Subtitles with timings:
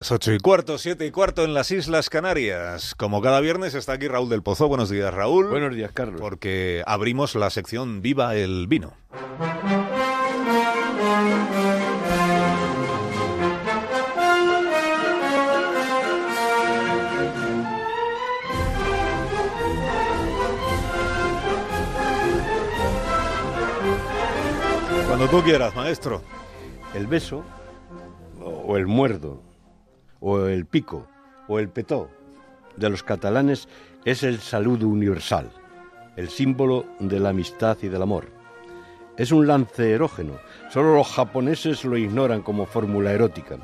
[0.00, 2.94] Ocho y cuarto, siete y cuarto en las Islas Canarias.
[2.94, 4.68] Como cada viernes está aquí Raúl del Pozo.
[4.68, 5.48] Buenos días, Raúl.
[5.48, 6.20] Buenos días, Carlos.
[6.20, 8.94] Porque abrimos la sección Viva el Vino.
[25.08, 26.22] Cuando tú quieras, maestro.
[26.94, 27.44] El beso,
[28.40, 29.42] o el muerdo,
[30.20, 31.06] o el pico,
[31.46, 32.10] o el petó
[32.78, 33.68] de los catalanes
[34.04, 35.50] es el saludo universal,
[36.16, 38.26] el símbolo de la amistad y del amor.
[39.16, 40.38] Es un lance erógeno,
[40.70, 43.58] solo los japoneses lo ignoran como fórmula erótica.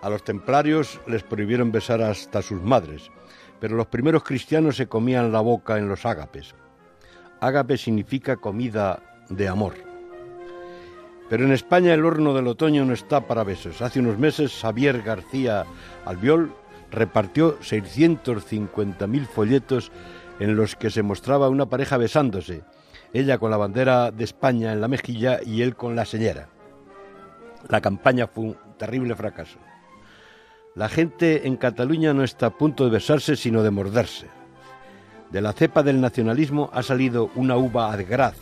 [0.00, 3.10] A los templarios les prohibieron besar hasta sus madres,
[3.60, 6.54] pero los primeros cristianos se comían la boca en los ágapes.
[7.40, 9.93] Ágape significa comida de amor.
[11.28, 13.80] Pero en España el horno del otoño no está para besos.
[13.82, 15.64] Hace unos meses Xavier García
[16.04, 16.54] Albiol
[16.90, 19.90] repartió 650.000 folletos
[20.38, 22.62] en los que se mostraba una pareja besándose,
[23.12, 26.48] ella con la bandera de España en la mejilla y él con la señora.
[27.68, 29.58] La campaña fue un terrible fracaso.
[30.74, 34.26] La gente en Cataluña no está a punto de besarse, sino de morderse.
[35.30, 38.36] De la cepa del nacionalismo ha salido una uva adgraz,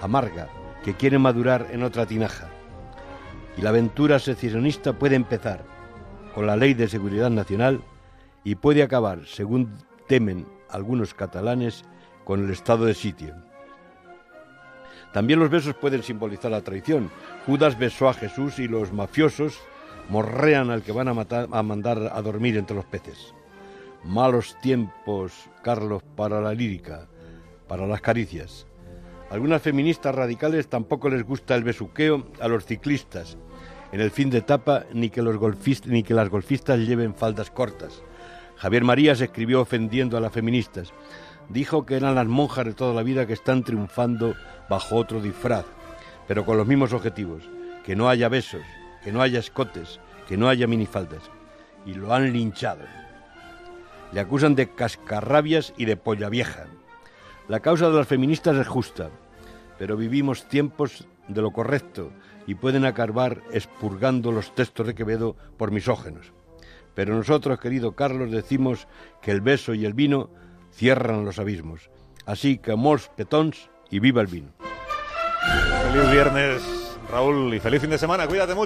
[0.00, 0.48] amarga,
[0.88, 2.48] que quiere madurar en otra tinaja.
[3.58, 5.62] Y la aventura secesionista puede empezar
[6.34, 7.82] con la ley de seguridad nacional
[8.42, 9.70] y puede acabar, según
[10.06, 11.84] temen algunos catalanes,
[12.24, 13.34] con el estado de sitio.
[15.12, 17.10] También los besos pueden simbolizar la traición.
[17.44, 19.60] Judas besó a Jesús y los mafiosos
[20.08, 23.34] morrean al que van a mandar a dormir entre los peces.
[24.04, 27.08] Malos tiempos, Carlos, para la lírica,
[27.66, 28.66] para las caricias.
[29.30, 33.36] Algunas feministas radicales tampoco les gusta el besuqueo a los ciclistas
[33.92, 37.50] en el fin de etapa ni que, los golfistas, ni que las golfistas lleven faldas
[37.50, 38.02] cortas.
[38.56, 40.92] Javier Marías escribió ofendiendo a las feministas.
[41.48, 44.34] Dijo que eran las monjas de toda la vida que están triunfando
[44.68, 45.64] bajo otro disfraz,
[46.26, 47.48] pero con los mismos objetivos,
[47.84, 48.62] que no haya besos,
[49.02, 51.30] que no haya escotes, que no haya minifaldas.
[51.86, 52.84] Y lo han linchado.
[54.12, 56.66] Le acusan de cascarrabias y de polla vieja.
[57.48, 59.08] La causa de las feministas es justa,
[59.78, 62.12] pero vivimos tiempos de lo correcto
[62.46, 66.34] y pueden acabar expurgando los textos de Quevedo por misógenos.
[66.94, 68.86] Pero nosotros, querido Carlos, decimos
[69.22, 70.28] que el beso y el vino
[70.72, 71.90] cierran los abismos.
[72.26, 74.52] Así que mors petons y viva el vino.
[75.90, 78.26] Feliz viernes, Raúl, y feliz fin de semana.
[78.26, 78.56] Cuídate mucho.